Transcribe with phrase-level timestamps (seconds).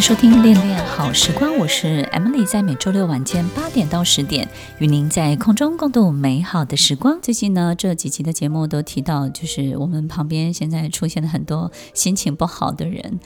[0.00, 7.20] 收听《恋恋好时光》，我是 Emily，在每周六晚间八点到十点，与您在空中共度美好的时光。
[7.20, 13.18] 最近呢，这几期的节目都提到，就是我们旁边现在出现了很多心情不好的人，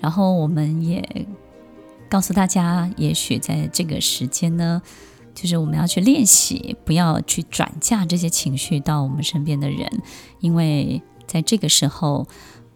[0.00, 1.26] 然后我们也
[2.08, 4.80] 告诉大家，也许在这个时间呢，
[5.34, 9.90] 就是我们要去练习，不要去转嫁这些情绪到我们身边的人，
[10.40, 12.26] 因为在这个时候，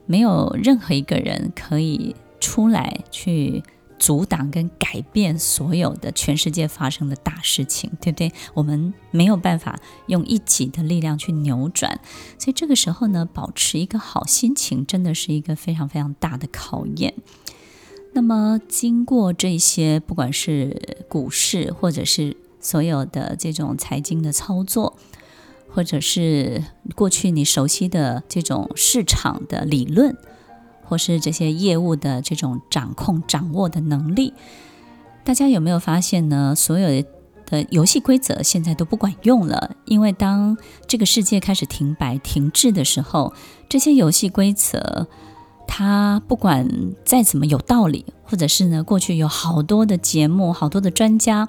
[0.06, 2.16] 没有任何一个人可以。
[2.40, 3.62] 出来去
[3.98, 8.32] 阻挡跟改变所有的全世界发生的大事情，对不对？
[8.54, 12.00] 我们没有办法用一己的力量去扭转，
[12.38, 17.14] 所以这个时候呢，保持一个好心情真的是一个非常非常大的考验。
[18.12, 24.96] 那么，经过这些，不管是股市，或者是所有的这种财经的操作，
[25.68, 30.16] 或者是过去你熟悉的这种市场的理论。
[30.88, 34.32] 或是这些业务的这种掌控、掌握的能力，
[35.22, 36.54] 大家有没有发现呢？
[36.54, 37.04] 所有
[37.44, 43.34] 的游戏规则现在都不管用了，因为当这个世界开始停摆、停滞的时候，
[43.68, 45.06] 这些游戏规则，
[45.66, 46.66] 它不管
[47.04, 51.46] 再怎么有道理，或者是呢，过去有好多的节目、好多的专家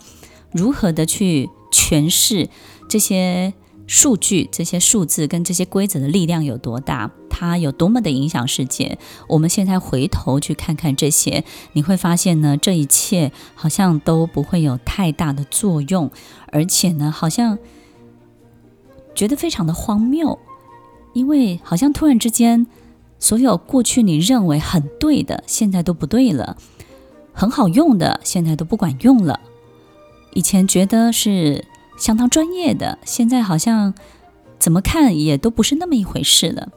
[0.52, 2.50] 如何的去诠释
[2.90, 3.53] 这些。
[3.90, 7.09] 数据、这些数字跟这些规则的力量有多大？
[7.28, 9.00] 它有多么的影响世界？
[9.28, 16.12] 我们现在回头去看看这些，你会发现呢，这一切好像都不会有太大的作用，
[16.52, 17.58] 而且呢，好像
[19.16, 20.38] 觉得非常的荒谬，
[21.14, 22.68] 因为好像突然之间，
[23.18, 26.56] 所有过去你认为很对的，现在都不对了；
[27.34, 29.40] 很好用的，现在都不管用了。
[30.36, 31.66] 以前觉得是。
[32.00, 33.94] 相当专业的，现在好像
[34.58, 36.69] 怎么看也都不是那么一回事了。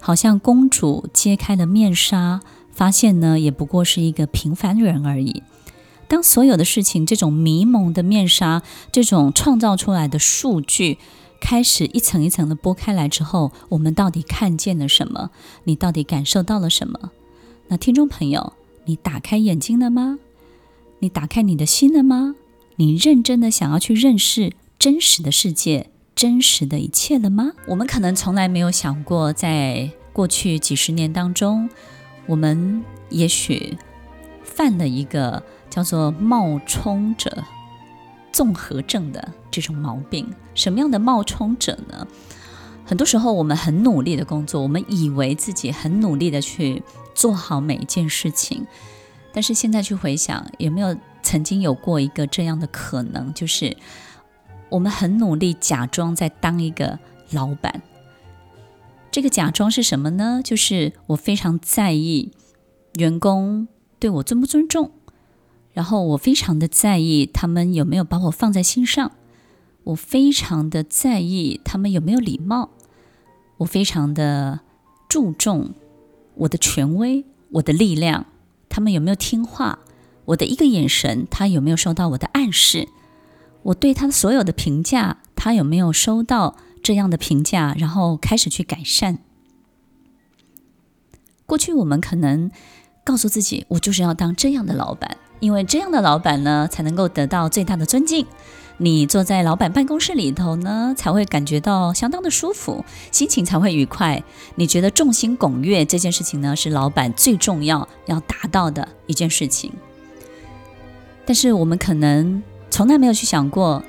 [0.00, 5.42] 好像公主揭开了面纱，发现呢，也不过是一个平凡人而已。
[6.08, 10.98] 当所有的事情，这种迷蒙的面纱，这种创造出来的数据，
[11.40, 15.30] 开始一层一层的剥开来之后，我们到底看见了什么？
[15.64, 17.10] 你到底感受到了什么？
[17.68, 18.52] 那听众朋友，
[18.84, 20.18] 你打开眼睛了吗？
[20.98, 22.34] 你打开你的心了吗？
[22.76, 27.52] 你认真的想要去认识真实的世界、真实的一切了吗？
[27.68, 31.70] 我们可能从来没有想过，在过去几十年当中，
[32.26, 33.78] 我们也许
[34.42, 35.40] 犯了一个
[35.70, 37.44] 叫做冒充者
[38.32, 40.28] 综合症的这种毛病。
[40.54, 42.06] 什么样的冒充者呢？
[42.84, 46.82] 很多时候，我们很努力的工作，我们以为自己很努力的去
[47.14, 48.66] 做好每一件事情，
[49.32, 50.96] 但是现在去回想，有没有？
[51.24, 53.76] 曾经有过一个这样的可能，就是
[54.68, 56.98] 我们很努力假装在当一个
[57.32, 57.82] 老板。
[59.10, 60.40] 这个假装是什么呢？
[60.44, 62.32] 就是我非常在意
[62.94, 63.66] 员工
[63.98, 64.90] 对我尊不尊重，
[65.72, 69.12] 然后我非常的在意他们有没有把我放在心上，
[69.84, 72.70] 我非常的在意他们有没有礼貌，
[73.58, 74.60] 我非常的
[75.08, 75.70] 注重
[76.34, 78.26] 我的权威、我的力量，
[78.68, 79.78] 他们有没有听话。
[80.26, 82.88] 我的一个眼神，他有没有收到我的暗示？
[83.64, 87.74] 我对他所有的评价，他有没有收到这样的评价？
[87.78, 89.18] 然后开始去改善。
[91.46, 92.50] 过去我们可能
[93.04, 98.26] 告诉自己，我就是要当这样的老板，因为这样的老板呢，才能够得到最大的尊敬。
[98.78, 104.24] 你坐在老板办公室里头呢，才会感觉到相当的舒服，心情才会愉快。
[104.56, 109.72] 你觉得众星拱月这件事情呢，是老板最重要要达到的一件事情。
[111.26, 113.82] 但是我们可能从来没有去想过，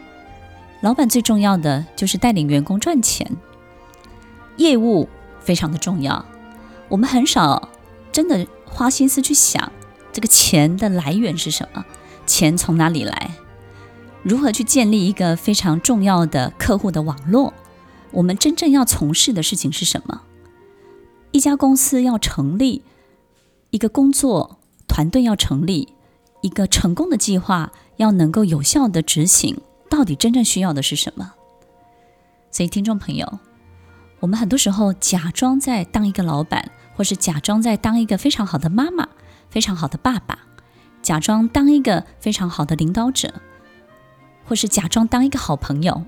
[0.81, 3.35] 老板最重要的就是带领员工赚钱，
[4.57, 5.09] 业务
[5.39, 6.25] 非常的重要。
[6.87, 7.69] 我们很少
[8.11, 9.71] 真的花心思去想
[10.13, 11.83] 这个钱的来源是什么，
[12.25, 13.31] 钱从哪里来，
[14.23, 17.53] 如何去建立一个非常重要的客户的网络。
[18.11, 20.21] 我们真正要从事的事情是什么？
[21.31, 22.83] 一家公司要成立，
[23.71, 25.94] 一个工作团队要成立。
[26.45, 31.33] 一个成功的计划要能够有效的执行，到底真正需要的是什么？
[32.51, 33.39] 所以，听众朋友，
[34.19, 39.09] 我们很多时候假装在当一个老板，或是假装在当一个非常好的妈妈、
[39.49, 40.37] 非常好的爸爸，
[41.01, 43.33] 假装当一个非常好的领导者，
[44.45, 46.03] 或是假装当一个好朋友。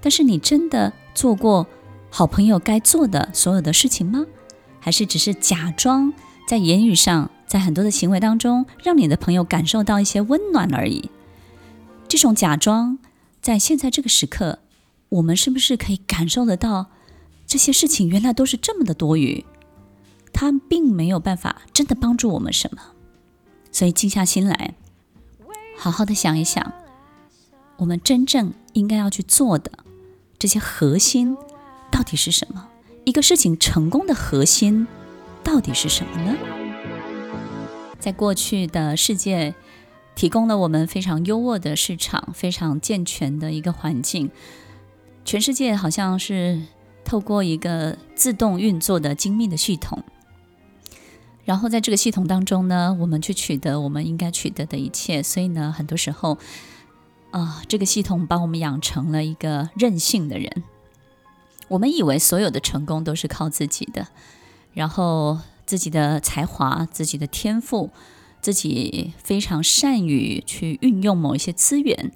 [0.00, 1.66] 但是，你真的做过
[2.08, 4.24] 好朋友该做的所有的事情吗？
[4.80, 6.14] 还是只是假装
[6.48, 7.30] 在言语上？
[7.48, 11.10] 在很多的行为当中，让你的朋友感受到一些温暖而已。
[12.06, 12.98] 这种假装，
[13.40, 14.60] 在现在这个时刻，
[15.08, 16.86] 我们是不是可以感受得到，
[17.46, 19.44] 这些事情原来都是这么的多余？
[20.32, 22.80] 它并没有办法真的帮助我们什么。
[23.72, 24.74] 所以静下心来，
[25.76, 26.72] 好好的想一想，
[27.78, 29.72] 我们真正应该要去做的
[30.38, 31.36] 这些核心
[31.90, 32.68] 到底是什么？
[33.04, 34.86] 一个事情成功的核心
[35.42, 36.57] 到底是什么呢？
[37.98, 39.54] 在过去的世界，
[40.14, 44.30] 提供了我们非常优渥的市场，非常健全的一个环境。
[45.24, 46.62] 全世界好像是
[47.04, 50.02] 透过一个自动运作的精密的系统，
[51.44, 55.22] 然后在这个系统当中呢，我们去取得我们应该取得的一切。
[55.22, 56.38] 所以呢，很多时候，
[57.30, 60.64] 啊、这个系统把我们养成了一个任性的人。
[61.68, 64.08] 我们以为所有的成功都是靠自己的，
[64.72, 67.90] 然后自己的才华、自己的天赋。
[68.40, 72.12] 自己非常善于去运用某一些资源，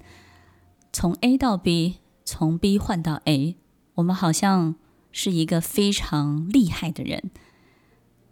[0.93, 3.57] 从 A 到 B，从 B 换到 A，
[3.95, 4.77] 我们好像
[5.11, 7.33] 是一个非常厉害的人。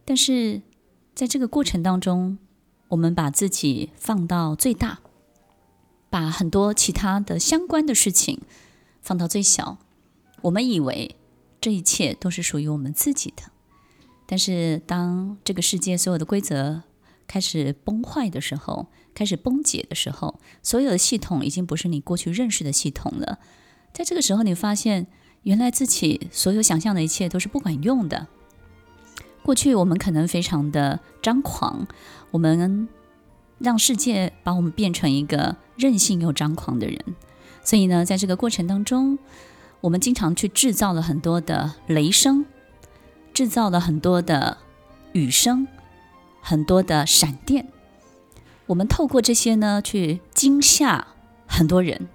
[0.05, 0.63] 但是
[1.17, 2.39] 在这个过程当中，
[2.91, 5.01] 我们把自己放到最大，
[6.09, 8.41] 把很多其他的相关的事情
[9.03, 9.79] 放到最小。
[10.43, 11.17] 我们以为
[11.61, 13.51] 这一切都是属于我们自己的，
[14.31, 16.83] 但是当这个世界所有的规则，
[17.27, 23.41] 开始崩坏的时候，开始崩解的时候，所有的系统已经不是你过去认识的系统了。
[23.93, 25.09] 在这个时候，你发现
[25.43, 28.29] 原来自己所有想象的一切都是不管用的。
[29.43, 31.89] 过去我们可能非常的张狂，
[32.31, 32.89] 我们
[33.59, 37.05] 让世界把我们变成一个任性又张狂的人。
[37.65, 39.19] 所以呢，在这个过程当中，
[39.81, 42.45] 我们经常去制造了很多的雷声，
[43.35, 44.59] 制造了很多的
[45.13, 45.67] 雨声。
[46.43, 47.69] 很多的闪电，
[48.65, 51.09] 我们透过这些呢，去惊吓
[51.47, 52.09] 很多人，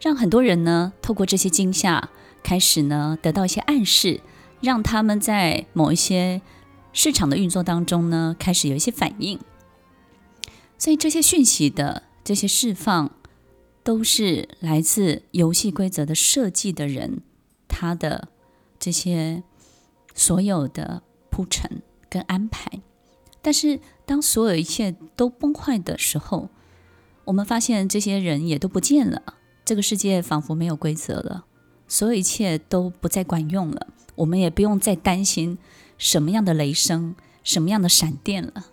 [0.00, 2.10] 让很多人呢，透过这些惊吓，
[2.42, 4.22] 开始呢，得到一些暗示，
[4.60, 6.42] 让他们在某一些
[6.92, 9.38] 市场的运作当中呢，开始有一些反应。
[10.76, 13.12] 所以这些讯息的这些释放，
[13.84, 17.20] 都是来自游戏规则的设计的人，
[17.68, 18.28] 他的
[18.80, 19.44] 这些
[20.14, 22.80] 所有的铺陈跟安排。
[23.40, 26.48] 但是，当所有一切都崩坏的时候，
[27.24, 29.34] 我们发现这些人也都不见了。
[29.64, 31.44] 这个世界仿佛没有规则了，
[31.88, 33.88] 所有一切都不再管用了。
[34.16, 35.58] 我们也不用再担心
[35.98, 38.66] 什么样的雷声、什么样的闪电了。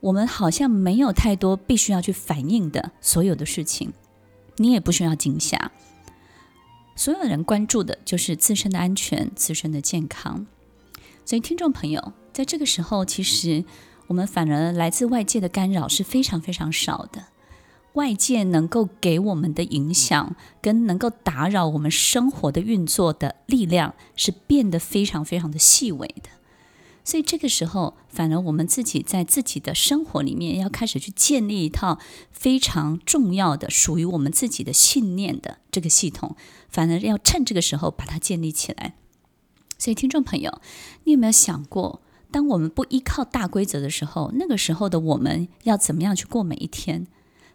[0.00, 3.92] 我们好像没有太多必须要去反应的所有的事情，
[4.56, 5.72] 你也不需要惊吓。
[6.94, 10.46] 所有人关注的就是自身的安全、自身的健康。
[11.24, 12.12] 所以，听众朋友。
[12.32, 13.62] 在这个时候，其实
[14.06, 17.24] 我们反而来自外界的干扰是非常非常少的。
[17.92, 26.30] 外界能够给我们的影响，跟能够打扰我们生活的运作的力量，是变得非常非常的细微的。
[27.04, 31.98] 所以这个时候，反而我们自己在自己的生活里面，要开始去建立一套
[32.30, 36.36] 非常重要的属于我们自己的信念的这个系统，
[36.68, 38.94] 反而要趁这个时候把它建立起来。
[39.78, 40.60] 所以，听众朋友，
[41.04, 42.00] 你有没有想过？
[42.30, 47.08] 当我们不依靠大规则的时候，那个时候的我们要怎么样去过每一天？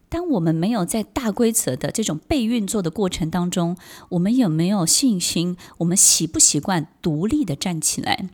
[0.09, 3.77] 当我们没有在大规则的这种被运作的过程当中，
[4.09, 5.57] 我们有没有信心？
[5.79, 8.29] 我们习不习惯独立的站起来？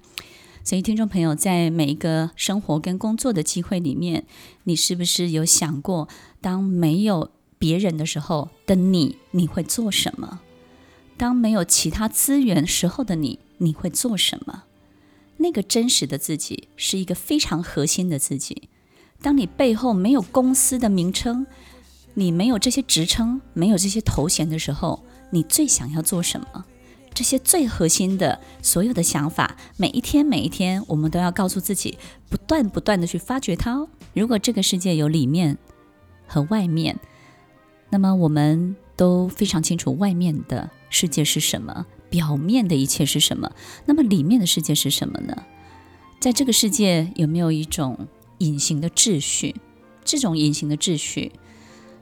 [0.63, 4.25] 所以，听众朋友，在每一个生活跟工作的机会里面，
[4.63, 6.07] 你是不是有想过，
[6.39, 10.39] 当没有别人的时候的你，你会做什么？
[11.17, 14.63] 当没有其他资源时候的你，你会做什么？
[15.37, 18.69] 那个真实的自己是一个非常核心的自己。
[19.21, 21.45] 当你背后没有公司的名称，
[22.13, 26.65] 你没有这些职称，没有这些头衔的时候，你最想要做什么？
[27.13, 31.97] 这些最核心的所有的想法，每一天每一天，我们都要告诉自己，
[32.29, 33.87] 不断不断的去发掘它哦。
[34.13, 35.57] 如果这个世界有里面
[36.27, 36.99] 和外面，
[37.89, 41.85] 那么我们都非常清楚外面的世界是什么。
[42.09, 43.51] 表面的一切是什么？
[43.85, 45.45] 那么里面的世界是什么呢？
[46.19, 49.55] 在这个世界有没有一种隐形的秩序？
[50.05, 51.31] 这种隐形的秩序，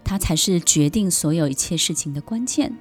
[0.04, 2.78] 它才是决定所有一切事情的关键。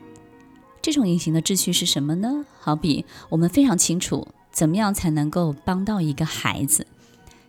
[0.82, 2.46] 这种隐形的秩序是什么呢？
[2.58, 6.86] 好比我们非常清楚怎么样才能够帮到一个孩子，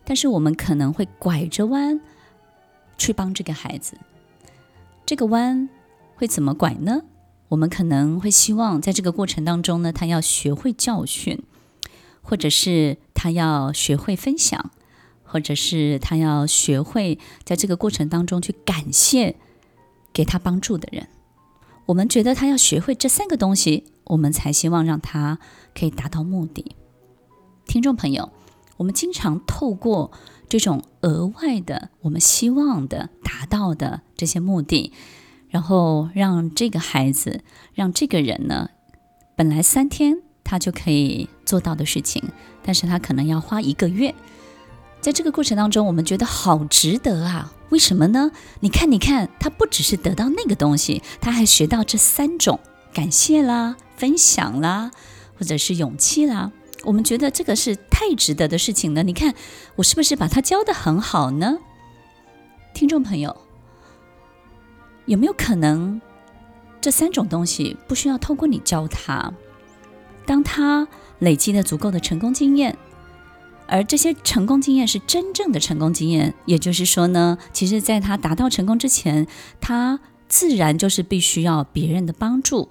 [0.04, 2.00] 但是我们可能会拐着弯
[2.98, 3.96] 去帮这个孩子。
[5.06, 5.68] 这个弯
[6.14, 7.02] 会怎么拐呢？
[7.48, 11.42] 我们可能会希望在这个过程当中呢，他要学会教训，
[12.22, 14.70] 或者是他要学会分享，
[15.24, 19.36] 或者是他要学会在这个过程当中去感谢
[20.12, 21.08] 给他帮助的人。
[21.92, 25.38] 我们觉得他要学会这三个东西，我们才希望让他
[25.78, 26.74] 可以达到目的。
[27.66, 28.32] 听众朋友，
[28.78, 30.10] 我们经常透过
[30.48, 34.90] 这种额外的我们希望的达到的这些目的，
[35.50, 37.44] 然后让这个孩子，
[37.74, 38.70] 让这个人呢，
[39.36, 42.24] 本来三天他就可以做到的事情，
[42.62, 44.14] 但是他可能要花一个月。
[45.02, 47.52] 在这个过程当中，我们觉得好值得啊！
[47.72, 48.30] 为什么呢？
[48.60, 52.60] 你看，你看，他不只是得到那个东西，他还学到这三种
[52.92, 54.90] 感谢啦、分享啦，
[55.38, 56.52] 或者是勇气啦。
[56.84, 59.02] 我们觉得这个是太值得的事情了。
[59.02, 59.34] 你看，
[59.76, 61.56] 我是不是把他教得很好呢？
[62.74, 63.34] 听众朋友，
[65.06, 65.98] 有没有可能
[66.78, 69.32] 这三种东西不需要透过你教他，
[70.26, 70.86] 当他
[71.20, 72.76] 累积了足够的成功经验？
[73.72, 79.26] 而这些成功经验是真正的成功经验，也就是说呢，其实在他达到成功之前，
[79.62, 79.98] 他
[80.28, 82.68] 自然就是必须要别人的帮助，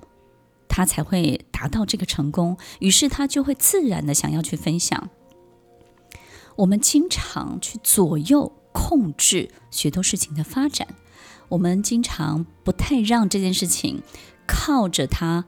[0.70, 2.55] 他才会达到这个成功。
[2.77, 5.10] 于是他就会自然的想要去分享。
[6.58, 10.88] 我们经常去左右控制许多事情的发展，
[11.50, 14.03] 我们经常不太让这件事情
[14.46, 15.46] 靠着他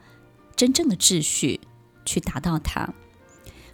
[0.55, 1.61] 真正的秩序
[2.05, 2.95] 去达到它。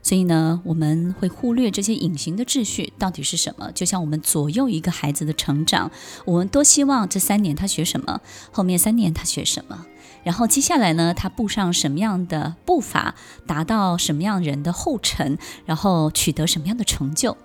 [0.01, 3.71] 所以呢，我们会忽略这些隐形的秩序到底是什么。
[3.73, 5.91] 就像我们左右一个孩子的成长，
[6.25, 9.85] 我们多希望这三年他学什么，后面三年他学什么，
[10.23, 13.15] 然后接下来呢，他步上什么样的步伐，
[13.45, 17.37] 达到什么样人的后尘，然后取得什么样的成就。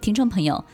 [0.00, 0.64] 听众朋友，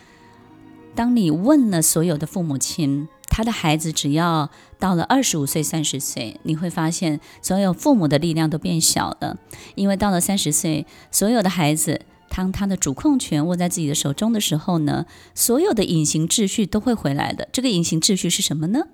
[0.94, 4.50] 当你问了所有的父母亲，他的孩子只要
[4.80, 9.36] 到了二十五岁、三十岁，你会发现所有父母的力量都变小了，
[9.74, 17.48] 因为到了三十岁，所有的孩子当他的主控权握在自己的手中的时候呢，所有的隐形秩序都会回来的。
[17.52, 18.88] 这个隐形秩序是什么呢？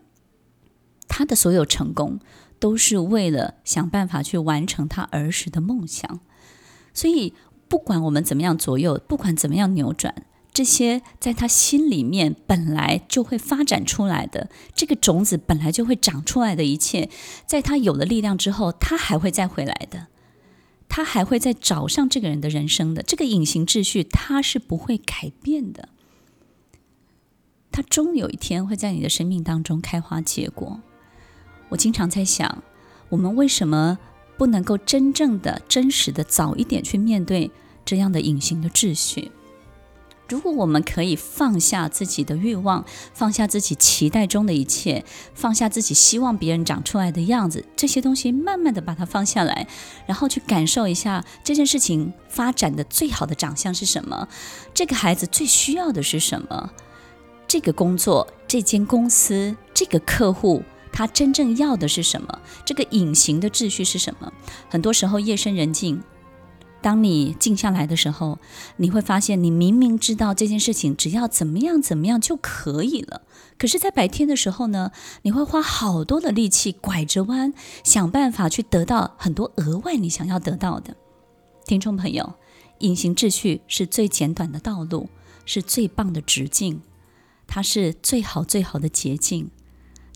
[1.06, 2.18] 他的所有成功
[2.58, 6.18] 都是为了想办法去完成他儿时的梦想，
[6.92, 7.32] 所以
[7.68, 10.14] 不管我们怎么样左右，不管怎么样扭转。
[10.56, 17.10] 这些在他心里面本来就会发展出来的，这个种子本来就会长出来的一切，
[17.44, 20.06] 在他有了力量之后，他还会再回来的，
[20.88, 23.02] 他还会再找上这个人的人生的。
[23.02, 25.90] 这个隐形秩序，他是不会改变的，
[27.70, 30.80] 他终有一天会在你的生命当中开花结果。
[31.68, 32.62] 我经常在想，
[33.10, 33.98] 我们为什么
[34.38, 37.50] 不能够真正的、真实的早一点去面对
[37.84, 39.32] 这样的隐形的秩序？
[40.28, 45.04] 如果我们可以放下自己的欲望，放下自己期待中的一切，
[45.34, 49.68] 放下自己希望别人长出来的样子，这些东西慢慢的把它放下来，
[50.06, 54.28] 然后去感受一下这件事情发展的最好的长相是什么，
[54.74, 56.70] 这个孩子最需要的是什么，
[57.46, 64.32] 这个工作、这间公司、这个客户，他真正要的是什么，这个隐形的秩序是什么？
[64.68, 66.02] 很多时候夜深人静。
[66.86, 68.38] 当你静下来的时候，
[68.76, 73.22] 你会发现，你明明知道这件事情只要怎么样怎么样就可以了，
[73.58, 77.52] 可是，在白天的时候呢，你会花好多的力气拐着弯，
[77.82, 80.96] 想办法去得到很多额外你想要得到的。
[81.64, 82.34] 听众朋友，
[82.78, 85.08] 隐形秩序是最简短的道路，
[85.44, 86.82] 是最棒的直径，
[87.48, 89.50] 它是最好最好的捷径，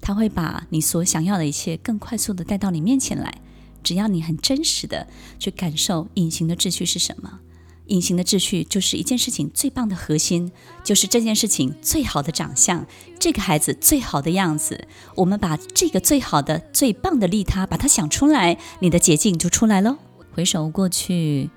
[0.00, 3.43] 它会把你所想要的一切更快速的带到你面前来。
[3.83, 5.07] 只要你很真实的
[5.39, 7.41] 去感受隐形的秩序是什么，
[7.87, 10.53] 隐形的秩序就是一件事情最棒的核心，
[10.85, 12.87] 就是这件事情最好的长相，
[13.19, 14.87] 这个孩子最好的样子。
[15.17, 19.97] 我们把这个最好的、最棒的利他，把它想出来，你的捷径就出来喽。
[20.33, 21.51] 回首过去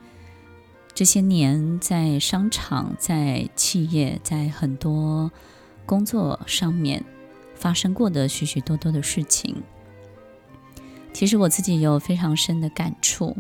[0.96, 5.32] 这些年，在商场、在企业、在很多
[5.86, 7.06] 工作上面
[7.56, 9.62] 发生过的许许多多的事情。
[11.14, 13.38] 其实我自己有非常深的感触，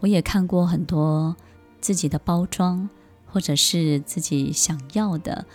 [0.00, 1.34] 我也看过很多
[1.80, 2.88] 自己的包装，
[3.26, 5.46] 或者是自己想要的，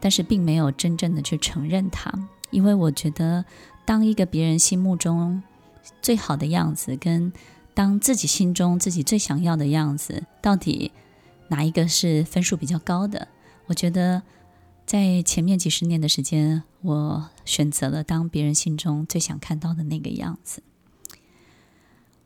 [0.00, 2.12] 但是并没有真正的去承认它，
[2.50, 3.44] 因为我觉得，
[3.86, 5.42] 当一个别人心目中
[6.02, 7.32] 最好的样子，跟
[7.72, 10.90] 当自己心中自己最想要的样子，到底
[11.48, 13.28] 哪一个是分数比较高的？
[13.66, 14.22] 我觉得。
[14.88, 20.62] 在前面几十年的时间，我选择了当别人心中最想看到的那个样子。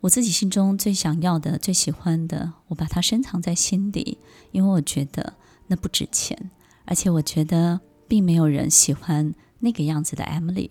[0.02, 4.18] 我自己心中最想要的、最喜欢的，我把它深藏在心底，
[4.52, 5.34] 因为我觉得
[5.66, 6.52] 那不值钱，
[6.84, 10.70] 而且我觉得并没有人喜欢那个样子的 Emily。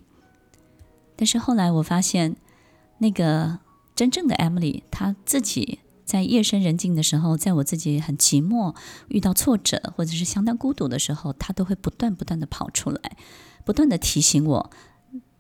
[1.17, 2.37] 但是后来我发现，
[2.99, 3.59] 那个
[3.93, 5.80] 真正的 Emily，她自己。
[6.11, 8.75] 在夜深人静的时候，在我自己很寂寞、
[9.07, 13.15] 遇到挫折或者是相当孤独的时候，他都会不断不断的跑出来，
[13.63, 14.69] 不断的提醒我，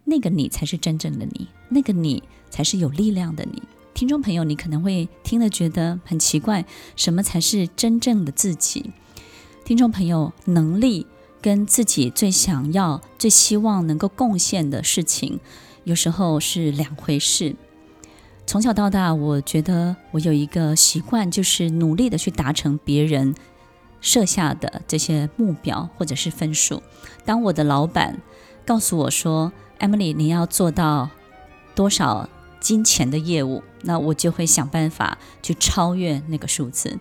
[0.05, 3.61] 那个你才是真正的你，那个你才是有力量的你。
[3.93, 8.91] 听众朋友，你可能会听了觉得很奇怪，什么才是真正的自己？
[9.65, 11.05] 听众朋友，能力
[11.41, 15.41] 跟自己最想要、最希望能够贡献的事情，
[15.83, 17.57] 有时候是两回事。
[18.51, 23.33] 从小到大，我觉得我有一个习惯，就是努力的去达成别人
[24.01, 26.83] 设下的这些目标或者是分数。
[27.23, 28.19] 当我的老板
[28.65, 31.09] 告诉我说：“Emily，你要做到
[31.75, 32.27] 多少
[32.59, 36.99] 金钱的业务？”那我就会想办法去超越那个数字。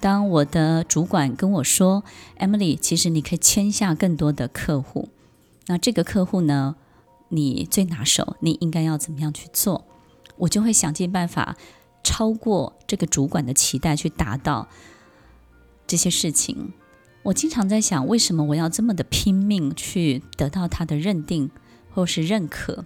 [0.00, 2.02] 当我的主管跟我说
[2.40, 5.08] ：“Emily，其实你可以签下更多的客户，
[5.68, 6.74] 那这个客户呢，
[7.28, 9.84] 你最拿手，你应该要怎么样去做？”
[10.36, 11.56] 我就会想尽办法
[12.02, 14.68] 超过这个主管的期待，去达到
[15.86, 16.72] 这些事情。
[17.22, 21.50] 我经常在想，为什么我要这么的拼命去得到他的认定
[21.90, 22.84] 或是认可？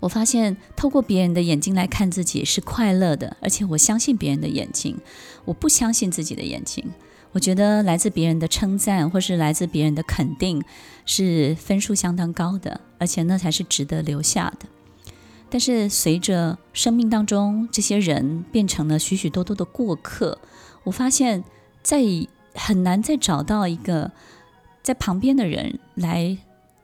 [0.00, 4.98] 我发现透过别人的眼睛来看自己是快乐的，而且我相信别人的眼睛，
[5.46, 6.92] 我不相信自己的眼睛。
[7.32, 10.62] 我觉得来自别人的称赞或是来自别人的肯定
[11.04, 14.66] 是分数相当高的，而且那才是值得留下的。
[15.54, 20.36] 但是随着生命当中这些人变成了许许多多的过客，
[20.82, 21.44] 我发现
[21.80, 22.02] 在
[22.56, 24.10] 很难再找到一个
[24.82, 26.36] 在旁边的人来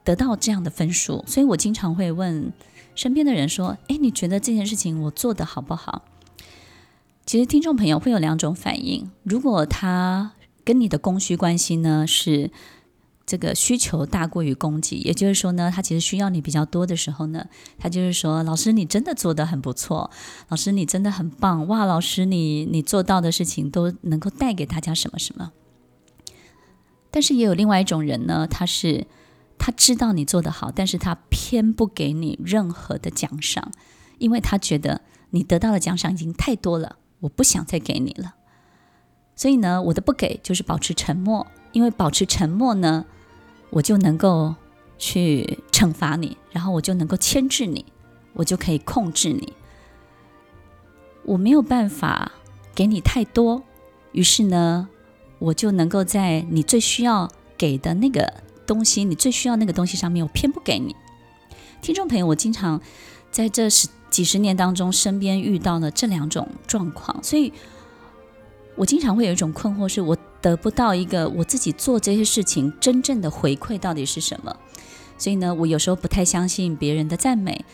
[0.05, 2.53] 得到这样的分数，所以我经常会问。
[2.95, 6.05] 身边的人说：“诶，你觉得这件事情我做得好不好？”
[7.27, 9.11] 其实听众朋友会有两种反应。
[9.25, 10.31] 如果他
[10.65, 12.53] 跟你的供需关系呢，是
[13.31, 17.47] 这个需求大过于供给，也就是说呢，他其实需要你比较多的时候呢，
[17.79, 20.11] 他就是说：“老师，你真的做得很不错，
[20.49, 25.53] 老师你真的很棒，哇，老师你你做到的事情都能够带给大家什么什么。”
[27.13, 29.07] 但是也有另外一种人呢，他是。
[29.63, 33.71] 他知道你做得好，但是他偏不给你任何的奖赏，
[34.17, 38.37] 因为他觉得你得到的奖赏已经太多了，我不想再给你了。
[39.37, 43.05] 所以呢，我的不给就是保持沉默，因为保持沉默呢，
[43.71, 44.55] 我就能够
[44.99, 47.85] 去惩罚你，然后我就能够牵制你，
[48.35, 49.53] 我就可以控制你。
[51.25, 52.33] 我没有办法
[52.75, 53.63] 给你太多，
[54.13, 54.89] 于是呢，
[55.39, 58.43] 我就能够在你最需要给的那个。
[58.67, 60.95] 东西，你最需要那个东西上面，我偏不给你。
[61.83, 62.81] 听众朋友，我经常
[63.33, 67.53] 在这十几十年当中，身边遇到了这两种状况，所以
[68.77, 74.57] 我经常会有一种困惑，是我得不到一个我自己做这些事情真正的回馈到底是什么。
[75.19, 77.65] 所以呢，我有时候不太相信别人的赞美，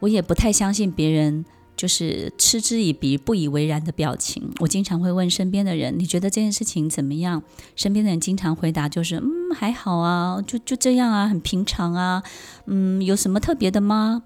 [0.00, 1.44] 我也不太相信别人。
[1.76, 4.52] 就是嗤之以鼻、不以为然的表情。
[4.58, 7.42] 我经常会问身边的人：“你觉得这件事情怎么样？”
[7.74, 12.22] 身边的人经常回答：“就是嗯，还好啊，就就这样啊，很平常啊，
[12.66, 14.24] 嗯，有什么特别的吗？”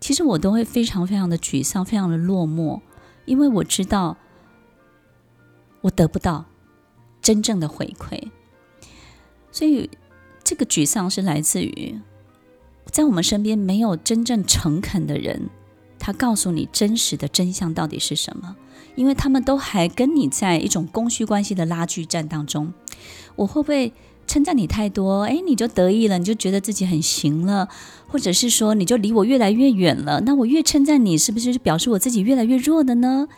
[0.00, 2.82] 其实我都会非常非常的沮丧，非常的落寞，
[3.24, 4.18] 因为我知道
[5.80, 6.44] 我得不到
[7.22, 8.30] 真正的回馈，
[9.52, 9.90] 所以
[10.42, 12.00] 这个沮丧是来自于
[12.86, 15.50] 在我们身边没有真正诚恳的人。
[16.02, 18.56] 他告诉你真实的真相到底是什么？
[18.96, 22.72] 因为他们都还跟你在一种供需关系的拉锯战当中。
[23.36, 23.92] 我会不会
[24.26, 25.24] 称赞你太多？
[25.24, 27.68] 诶，你就得意了，你就觉得自己很行了，
[28.08, 30.22] 或者是说你就离我越来越远了？
[30.22, 33.28] 那我越称赞你，是不是就是表示我自己越来越弱的呢？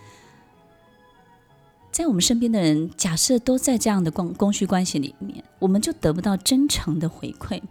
[1.93, 7.63] 在我们身边的人，假设都在这样的供供需关系里面，我们就得不到真诚的回馈。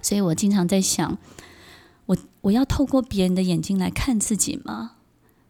[0.00, 1.18] 所以我经常在想。
[2.06, 4.96] 我我要透过别人的眼睛来看自己吗？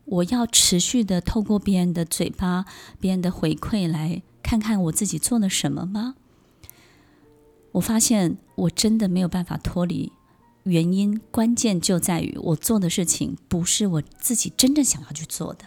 [0.04, 2.66] 我要持续的透过别人的嘴巴、
[3.00, 6.16] 别人的回馈来看看我自己做了什么吗？
[7.72, 10.12] 我发现我真的没有办法脱离，
[10.64, 15.64] 原因关键就在于我做的事情不是我自己真正想要去做的，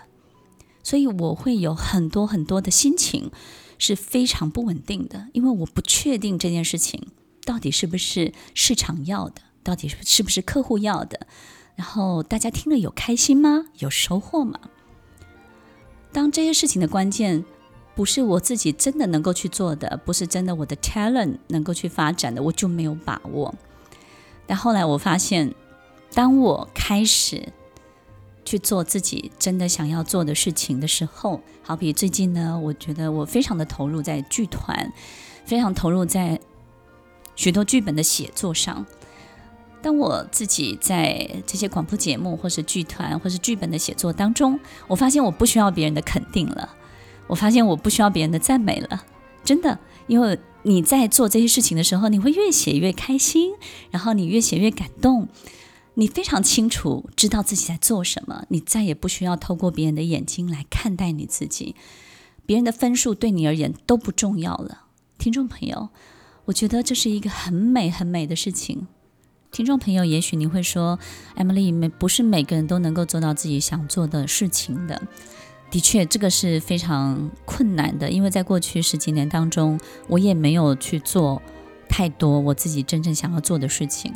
[0.85, 3.31] 所以我会有很多很多的心情
[3.79, 7.07] 是非常不稳定的，因为我不确定这件事情
[7.43, 9.41] 到底是不是市场要的。
[9.63, 11.25] 到底是不是客户要的？
[11.75, 13.65] 然后大家听了有开心吗？
[13.79, 14.59] 有收获吗？
[16.11, 17.43] 当这些事情的关键
[17.95, 23.55] 不是我自己真的能够去做的，不是真的我的 talent 能够去发展的，我就没有把握。
[24.45, 25.55] 但后来我发现，
[26.13, 27.51] 当我开始
[28.45, 34.93] 去做自己真的想要做的事情的时候，好比最近呢，我觉得我非常的投入在剧团，
[35.45, 36.39] 非常投入在
[37.35, 38.85] 许多剧本的写作上。
[39.81, 46.75] 当我自己在这些广播节目，或是剧团，或是剧本的写作当中，我发现我不需要别人的肯定了，
[47.27, 49.03] 我发现我不需要别人的赞美了，
[49.43, 49.77] 真的，
[50.07, 53.53] 因为你在做这些事情的时候，你会越写越开心，
[53.91, 55.27] 然后你越写越感动，
[55.95, 61.75] 你非常清楚知道自己在做什么，你再也不需要透过别人的眼睛来看待你自己，
[62.45, 64.83] 别人的分数对你而言都不重要了。
[65.17, 65.89] 听众朋友，
[66.45, 68.87] 我觉得这是一个很美很美的事情。
[69.51, 70.99] 听众朋友，也许你会说
[71.37, 75.01] ，Emily，每不是每个人都能够做到自己想做的事情的。
[75.71, 79.79] 的确，这个是非常困难的，因为在过去十几年当中，
[80.09, 81.41] 我也没有去做
[81.87, 84.13] 太多我自己真正想要做的事情。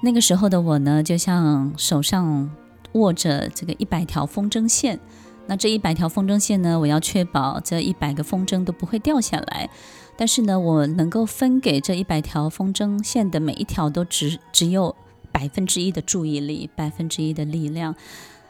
[0.00, 2.50] 那个时候的我呢，就像手上
[2.92, 5.00] 握着这个一百条风筝线，
[5.46, 9.68] 那这一百条风筝线呢，我要确保这一百个风筝都不会掉下来。
[10.16, 14.94] 但是呢，我能够分给这一百条风筝线的每一条都只只有
[15.32, 17.94] 百分之一的注意力，百分之一的力量，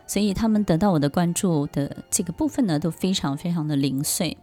[0.07, 4.37] 所以他们得到我的关注的这个部分呢，都非常非常的零碎。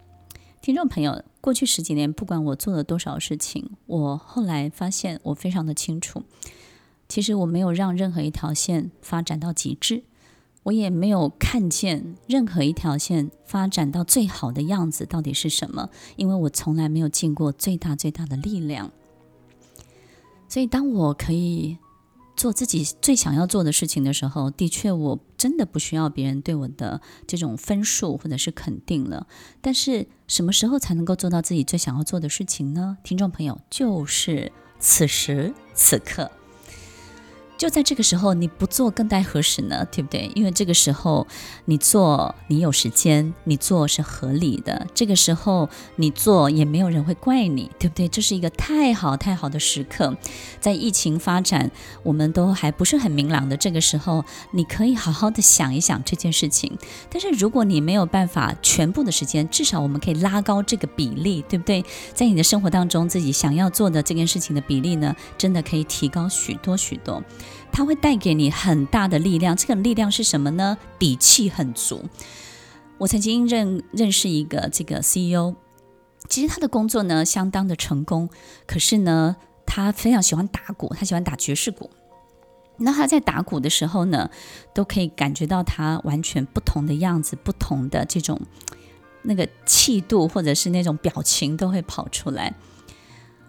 [0.62, 6.24] 听众朋友，过去十几年，不管我做了多少事情，我后来发现我非常的清楚，
[7.08, 10.04] 其实我没有让任何一条线发展到极致。
[10.63, 18.91] 我也没有看见任何一条线发展到最好的样子到底是什么，因为我从来没有尽过最大最大的力量。
[20.50, 21.78] 所以，当我可以
[22.36, 29.28] 做自己最想要做的事情的时候，的确，我真的不需要别人对我的这种分数或者是肯定了。
[29.62, 32.98] 但是，什么时候才能够做到自己最想要做的事情呢？
[33.04, 36.32] 听众朋友，就是此时此刻。
[37.58, 39.88] 就在这个时候，你不做更待何时呢？
[39.91, 40.30] 对不对？
[40.36, 41.26] 因为这个时候
[41.65, 44.86] 你做，你有时间，你做是合理的。
[44.94, 48.08] 这个时候你做也没有人会怪你，对不对？
[48.10, 50.18] 这是一个太好太好的时刻。
[50.60, 51.72] 在疫情发展，
[52.04, 56.78] 我们都还不是很明朗的这个时候，你可以好好的想一想这件事情。
[57.10, 61.86] 但是如果你没有办法全部的时间，至少我们可以拉高这个比例，对不对？
[62.13, 67.24] 在你的生活当中，自己想要做的这件事情的比例呢，真的可以提高许多许多。
[67.76, 70.78] 它会带给你很大的力量，这个力量是什么呢？
[70.98, 72.06] 底气很足。
[72.98, 75.56] 我曾经认认识一个这个 CEO，
[76.30, 78.30] 其实他的工作呢相当的成功，
[78.66, 79.36] 可是呢
[79.66, 81.90] 他非常喜欢打鼓，他喜欢打爵士鼓。
[82.78, 84.30] 那他在打鼓的时候呢，
[84.74, 88.40] 都可以感觉到他完全不同的样子，不同的这种
[89.24, 92.56] 那个气度，或者是那种表情都会跑出来。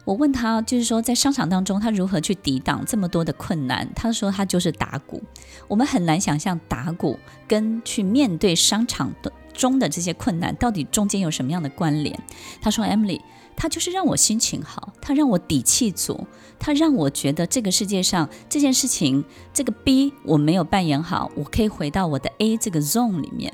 [0.07, 3.93] 我问他，就是说在商场当中，他如何去抵挡这么多的困难？
[3.93, 5.21] 他说他就是打鼓。
[5.67, 12.17] 我们很难想象打鼓跟去面对商场的中的这些困难到底中间有什么样的关联。
[12.63, 13.21] 他说：“Emily，
[13.57, 16.25] 他就是让我心情好，他让我底气足，
[16.61, 23.53] 他让我觉得这个世界上这件事情，这个 B 我没有扮演好，我可以回到我的 A 这个 zone 里面。”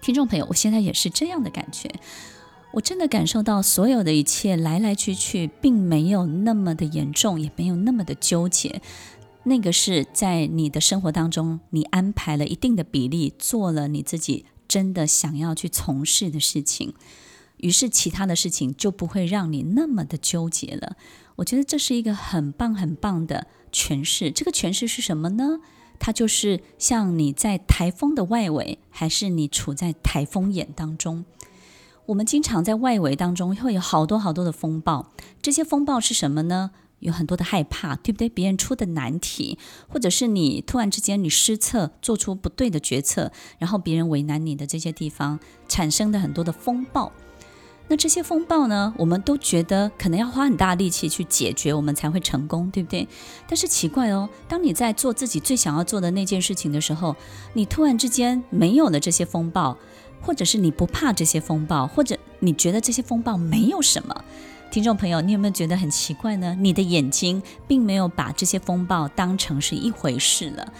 [0.00, 1.90] 听众朋友，我现在也是这样的感觉。
[2.72, 8.80] 我真的感受到所有的一切来来去去，并没有那么的严重，也没有那么的纠结。
[9.44, 16.94] 那个是在你的生活当中，你安排了一定的比例，做了你自己真的想要去从事的事情，
[17.58, 20.96] 于是其他的事情就不会让你那么的纠结了。
[21.36, 24.30] 我觉得这是一个很棒很棒的诠释。
[24.30, 25.60] 这个诠释是什么呢？
[25.98, 31.24] 它就是像你在台风的外围，还是你处在台风眼当中。
[32.06, 35.06] 我们经常在外围当中会有好多好多的风暴，
[35.40, 36.70] 这些风暴是什么呢？
[36.98, 38.28] 有很多的害怕，对不对？
[38.28, 47.10] 别人出的难题，或者是你突然之间你失策，做出不对的决策，然后别人为难你的这些地方产生的很多的风暴。
[47.88, 53.08] 那这些风暴呢，我们都觉得可能要花很大力气去解决，我们才会成功，对不对？
[53.48, 57.16] 但是奇怪哦，当你在做自己最想要做的那件事情的时候，
[57.54, 59.76] 你突然之间没有了这些风暴。
[60.22, 64.24] 或者是你不怕这些风暴，或者你觉得这些风暴没有什么，
[64.70, 66.56] 听众朋友，你有没有觉得很奇怪呢？
[66.58, 70.72] 你的眼睛并没有把这些风暴当成是一回事了，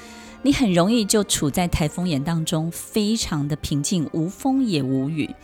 [0.43, 5.35] 你很容易就处在台风眼当中，非常的平静，无风也无雨。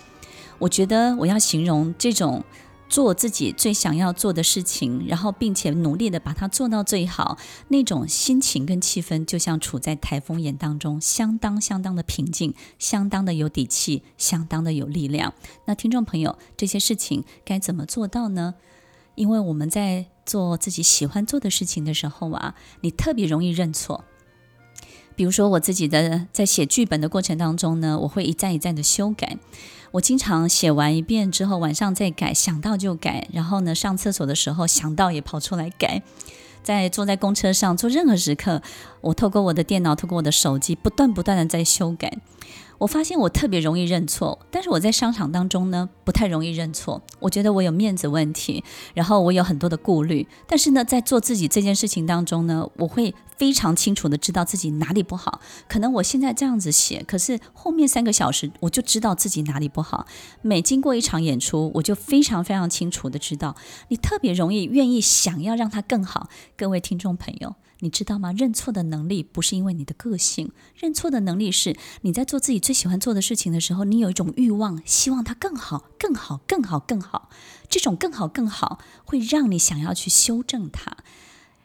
[0.58, 2.44] 我觉得我要形容这种。
[2.88, 7.36] 做自己最想要做的事情，然后并且努力的把它做到最好，
[7.68, 15.34] 那种心情跟气氛就像处在台风眼当中，相当相当的平静，相当的有底气，相当的有力量。
[15.66, 18.54] 那听众朋友，这些事情该怎么做到呢？
[19.14, 24.04] 因为我们在做自己喜欢做的事情的时候啊，你特别容易认错。
[25.16, 29.36] 比如说我自己的在写剧本的过程当中呢，我会一再一再的修改。
[29.92, 33.26] 我经常写完一遍之后，晚上再改，想到就改。
[33.32, 36.02] 然后呢，上厕所的时候想到也跑出来改。
[36.62, 38.60] 在坐在公车上，做任何时刻，
[39.00, 42.18] 我透过我的电脑，透过我的手机，不断不断的在修改。
[42.78, 47.02] 我发现我特别容易认错，但是我在商场当中呢，不太容易认错。
[47.18, 48.62] 我觉得我有面子问题，
[48.94, 50.26] 然后我有很多的顾虑。
[50.46, 55.40] 但是呢，在做自己这件事情当中呢，我会非常清楚的知道自己哪里不好。
[55.68, 60.06] 可能我现在这样子写，可是后面三个小时我就知道自己哪里不好。
[60.40, 63.56] 每经过一场演出，我就非常非常清楚的知道，
[63.88, 66.28] 你特别容易愿意想要让它更好。
[66.56, 67.56] 各位听众朋友。
[67.80, 68.32] 你知道吗？
[68.32, 77.30] 认错的能力不是因为你的个性，认错的能力是你在做自己最喜欢做的事情的时候，你有一种欲望，希望它更好、更好、更好、更好。
[77.68, 80.96] 这种更好、更好会让你想要去修正它，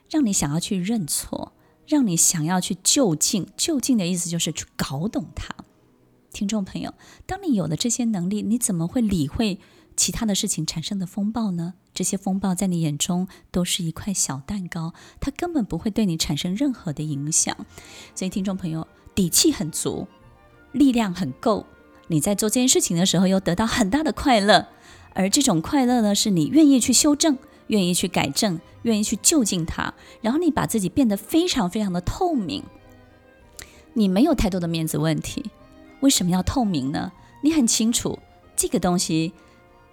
[0.09, 1.53] 让你想要去认错，
[1.87, 3.47] 让你想要去就近。
[3.57, 5.55] 就近的意思就是去搞懂它。
[6.31, 6.93] 听众朋友，
[7.25, 9.59] 当你有了这些能力，你怎么会理会
[9.95, 11.75] 其他的事情产生的风暴呢？
[11.93, 17.55] 这些风暴在你眼中都是一块小蛋糕，它根本不会对你产生任何的影响。
[18.15, 20.07] 所以，听众朋友，底气很足，
[20.71, 21.65] 力量很够，
[22.07, 24.67] 你在做这件事情的时候又得到很大的快乐，
[25.13, 32.63] 而这种快乐呢，是你愿意去修正、愿意去改正、愿意去就近它，然后你把自己变得非常非常的透明。
[33.93, 35.51] 你没有太多的面子问题，
[35.99, 37.11] 为什么要透明呢？
[37.43, 38.17] 你很清楚
[38.55, 39.33] 这个东西。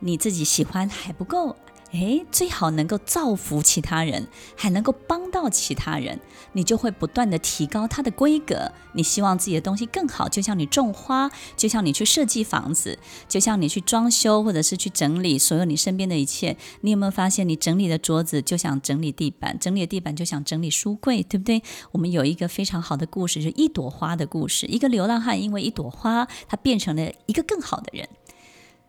[0.02, 1.54] 你自己喜欢还不够，
[1.92, 6.20] 诶，最好能够造福其他人，还能够帮到其他人，
[6.52, 8.70] 你就会不断地提高它的规格。
[8.92, 12.98] 你希望自己的东西更好，就像你种花，就像你去设计房子，
[13.28, 16.56] 就像你去装修，或者是去整理所有你身边的一切。
[16.82, 21.62] 你有没有发现，你整理的桌子就想整理地板，整理的地板就想整理书柜，对不对？
[21.92, 24.66] 我们有一个非常好的故事，就是一朵花的故事。
[24.66, 28.08] 一个流浪汉因为一朵花，他变成了一个更好的人。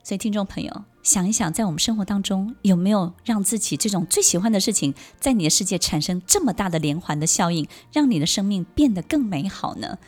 [0.04, 10.00] 所以，听众朋友，想一想，在我们生活当中，有没有让自己这种最喜欢的事情，在你的世界产生这么大的连环的效应，让你的生命变得更美好呢？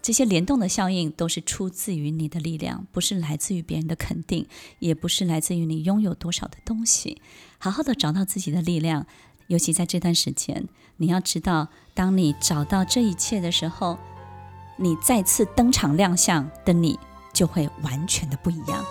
[0.00, 4.46] 这些联动的效应都是出自于你的力量，不是来自于别人的肯定，
[4.80, 7.20] 也不是来自于你拥有多少的东西。
[7.58, 9.06] 好好的找到自己的力量，
[9.46, 13.96] 尤其在这段时间，你要知道，当你找到这一切的时候，
[14.76, 16.98] 你再次登场亮相的你，
[17.32, 18.84] 就会完全的不一样。